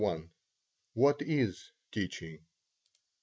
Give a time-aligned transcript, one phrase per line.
[0.03, 0.29] I.
[0.95, 2.47] WHAT IS TEACHING?